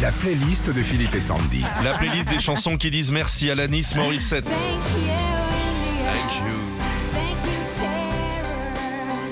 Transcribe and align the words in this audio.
La 0.00 0.12
playlist 0.12 0.70
de 0.70 0.80
Philippe 0.82 1.14
et 1.14 1.20
Sandy. 1.20 1.64
La 1.82 1.94
playlist 1.94 2.28
des 2.28 2.38
chansons 2.38 2.76
qui 2.76 2.90
disent 2.90 3.10
merci 3.10 3.48
à 3.48 3.52
Alanis 3.52 3.88
Morissette. 3.96 4.44
Thank 4.44 4.54
you. 6.36 6.68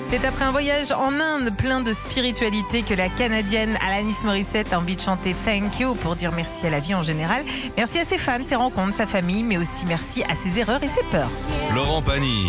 C'est 0.09 0.25
après 0.25 0.45
un 0.45 0.51
voyage 0.51 0.91
en 0.91 1.19
Inde 1.19 1.55
plein 1.57 1.81
de 1.81 1.91
spiritualité 1.91 2.81
que 2.81 2.93
la 2.93 3.09
Canadienne 3.09 3.77
Alanis 3.85 4.15
Morissette 4.23 4.71
a 4.71 4.79
envie 4.79 4.95
de 4.95 5.01
chanter 5.01 5.35
Thank 5.45 5.79
you 5.79 5.95
pour 5.95 6.15
dire 6.15 6.31
merci 6.31 6.65
à 6.65 6.69
la 6.69 6.79
vie 6.79 6.95
en 6.95 7.03
général. 7.03 7.43
Merci 7.75 7.99
à 7.99 8.05
ses 8.05 8.17
fans, 8.17 8.39
ses 8.45 8.55
rencontres, 8.55 8.95
sa 8.95 9.05
famille, 9.05 9.43
mais 9.43 9.57
aussi 9.57 9.85
merci 9.85 10.23
à 10.23 10.35
ses 10.35 10.59
erreurs 10.59 10.81
et 10.81 10.89
ses 10.89 11.03
peurs. 11.11 11.29
Laurent 11.75 12.01
Pagny. 12.01 12.47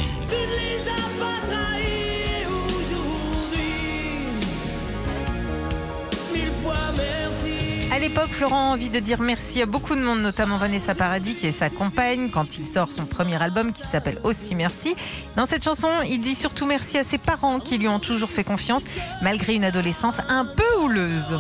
À 7.99 8.01
l'époque, 8.01 8.31
Florent 8.31 8.71
a 8.71 8.75
envie 8.75 8.91
de 8.91 9.01
dire 9.01 9.21
merci 9.21 9.61
à 9.61 9.67
beaucoup 9.67 9.97
de 9.97 10.01
monde, 10.01 10.21
notamment 10.21 10.57
Vanessa 10.57 10.95
Paradis, 10.95 11.35
qui 11.35 11.49
est 11.49 11.51
sa 11.51 11.69
compagne, 11.69 12.31
quand 12.31 12.57
il 12.57 12.65
sort 12.65 12.93
son 12.93 13.07
premier 13.07 13.43
album 13.43 13.73
qui 13.73 13.83
s'appelle 13.83 14.21
Aussi 14.23 14.55
Merci. 14.55 14.95
Dans 15.35 15.47
cette 15.47 15.65
chanson, 15.65 15.89
il 16.07 16.21
dit 16.21 16.37
surtout 16.37 16.65
merci 16.65 16.97
à 16.97 17.03
ses 17.03 17.19
parents 17.19 17.59
qui 17.59 17.77
lui 17.77 17.89
ont 17.89 17.99
toujours 17.99 18.31
fait 18.31 18.45
confiance, 18.45 18.85
malgré 19.21 19.55
une 19.55 19.65
adolescence 19.65 20.19
un 20.29 20.45
peu 20.45 20.81
houleuse. 20.81 21.37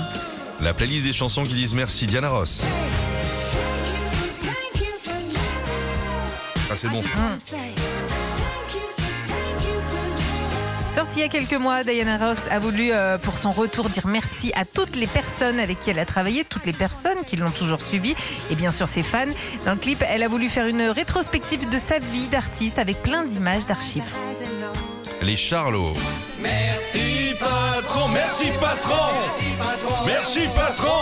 La 0.61 0.75
playlist 0.75 1.05
des 1.07 1.13
chansons 1.13 1.45
qui 1.45 1.55
disent 1.55 1.75
merci, 1.75 2.07
Diana 2.07 2.29
Ross. 2.29 2.65
Ah, 6.69 6.75
c'est 6.75 6.91
bon. 6.91 7.05
Sortie 10.99 11.21
il 11.21 11.23
y 11.23 11.25
a 11.27 11.29
quelques 11.29 11.55
mois, 11.55 11.85
Diana 11.85 12.17
Ross 12.17 12.39
a 12.51 12.59
voulu, 12.59 12.91
euh, 12.93 13.19
pour 13.19 13.39
son 13.39 13.53
retour, 13.53 13.89
dire 13.89 14.09
merci 14.09 14.53
à 14.57 14.65
toutes 14.65 14.97
les 14.97 15.07
personnes 15.07 15.61
avec 15.61 15.79
qui 15.79 15.91
elle 15.91 15.99
a 16.01 16.05
travaillé, 16.05 16.43
toutes 16.43 16.67
les 16.67 16.73
personnes 16.73 17.19
qui 17.25 17.37
l'ont 17.37 17.53
toujours 17.53 17.81
suivie, 17.81 18.17
et 18.51 18.57
bien 18.57 18.73
sûr 18.73 18.89
ses 18.89 19.05
fans. 19.05 19.33
Dans 19.65 19.75
le 19.75 19.79
clip, 19.79 20.03
elle 20.09 20.25
a 20.25 20.29
voulu 20.29 20.49
faire 20.49 20.67
une 20.67 20.83
rétrospective 20.83 21.71
de 21.71 21.79
sa 21.79 22.01
vie 22.01 22.27
d'artiste 22.27 22.81
avec 22.81 23.01
plein 23.01 23.25
d'images 23.25 23.65
d'archives. 23.65 24.13
Les 25.23 25.37
Charlots. 25.37 25.95
Merci 26.43 27.33
patron, 27.39 28.09
merci 28.09 28.47
patron, 28.61 30.05
merci 30.05 30.49
patron. 30.53 30.98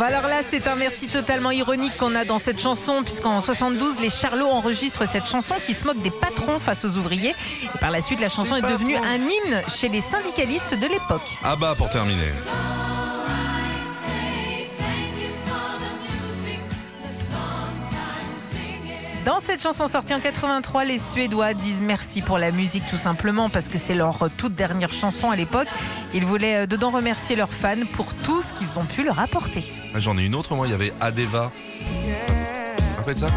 Alors 0.00 0.22
là, 0.22 0.40
c'est 0.48 0.66
un 0.68 0.74
merci 0.74 1.08
totalement 1.08 1.50
ironique 1.50 1.96
qu'on 1.96 2.14
a 2.14 2.24
dans 2.24 2.38
cette 2.38 2.60
chanson, 2.60 3.02
puisqu'en 3.02 3.40
72, 3.40 4.00
les 4.00 4.10
Charlots 4.10 4.48
enregistrent 4.48 5.06
cette 5.08 5.26
chanson 5.26 5.54
qui 5.64 5.74
se 5.74 5.86
moque 5.86 6.00
des 6.02 6.10
patrons 6.10 6.58
face 6.58 6.84
aux 6.84 6.96
ouvriers. 6.96 7.34
Et 7.74 7.78
par 7.78 7.90
la 7.90 8.00
suite, 8.00 8.20
la 8.20 8.28
chanson 8.28 8.56
est 8.56 8.62
devenue 8.62 8.96
un 8.96 9.16
hymne 9.16 9.62
chez 9.68 9.88
les 9.88 10.00
syndicalistes 10.00 10.78
de 10.78 10.86
l'époque. 10.86 11.22
Ah 11.44 11.56
bah 11.56 11.74
pour 11.76 11.90
terminer. 11.90 12.32
Dans 19.24 19.38
cette 19.40 19.62
chanson 19.62 19.86
sortie 19.86 20.14
en 20.14 20.20
83, 20.20 20.84
les 20.84 20.98
Suédois 20.98 21.54
disent 21.54 21.80
merci 21.80 22.22
pour 22.22 22.38
la 22.38 22.50
musique 22.50 22.84
tout 22.88 22.96
simplement 22.96 23.48
parce 23.50 23.68
que 23.68 23.78
c'est 23.78 23.94
leur 23.94 24.28
toute 24.36 24.54
dernière 24.54 24.92
chanson 24.92 25.30
à 25.30 25.36
l'époque. 25.36 25.68
Ils 26.12 26.26
voulaient 26.26 26.62
euh, 26.62 26.66
dedans 26.66 26.90
remercier 26.90 27.36
leurs 27.36 27.52
fans 27.52 27.76
pour 27.94 28.14
tout 28.14 28.42
ce 28.42 28.52
qu'ils 28.52 28.80
ont 28.80 28.84
pu 28.84 29.04
leur 29.04 29.20
apporter. 29.20 29.72
Ah, 29.94 30.00
J'en 30.00 30.18
ai 30.18 30.24
une 30.24 30.34
autre, 30.34 30.56
moi, 30.56 30.66
il 30.66 30.70
y 30.70 30.74
avait 30.74 30.92
Adeva. 31.00 31.52
Rappelle 32.96 33.16
ça 33.18 33.28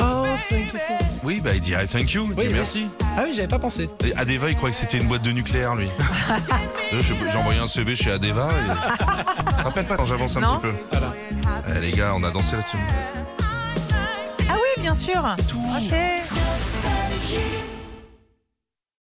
Oh, 0.00 0.24
thank 0.48 0.72
you. 0.72 0.80
Oui, 1.22 1.40
bah 1.42 1.50
il 1.54 1.60
dit 1.60 1.72
I 1.72 1.86
thank 1.86 2.12
you, 2.12 2.24
il 2.24 2.30
Oui, 2.30 2.34
dit 2.36 2.48
oui. 2.48 2.52
merci. 2.54 2.86
Ah 3.16 3.22
oui, 3.24 3.32
j'avais 3.34 3.48
pas 3.48 3.58
pensé. 3.58 3.86
Et 4.06 4.14
Adeva, 4.16 4.48
il 4.48 4.56
croyait 4.56 4.74
que 4.74 4.80
c'était 4.80 4.98
une 4.98 5.08
boîte 5.08 5.22
de 5.22 5.32
nucléaire, 5.32 5.74
lui. 5.74 5.90
J'ai 6.90 6.98
j'ai 7.00 7.36
envoyé 7.38 7.60
un 7.60 7.68
CV 7.68 7.94
chez 7.94 8.10
Adeva 8.10 8.48
et... 8.50 8.70
Je 8.70 9.56
te 9.58 9.62
rappelle 9.62 9.84
pas 9.86 9.96
quand 9.96 10.06
j'avance 10.06 10.34
un 10.36 10.40
Non. 10.40 10.56
petit 10.58 10.62
peu. 10.62 10.72
Voilà. 10.92 11.13
Eh, 11.68 11.80
les 11.80 11.90
gars, 11.90 12.14
on 12.14 12.22
a 12.22 12.30
dansé 12.30 12.56
là-dessus. 12.56 12.76
Ah 14.48 14.54
oui, 14.54 14.82
bien 14.82 14.94
sûr. 14.94 15.22
Ok. 15.76 15.94